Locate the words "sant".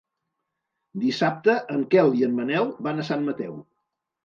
3.13-3.31